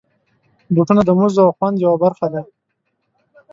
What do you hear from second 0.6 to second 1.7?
بوټونه د مزو او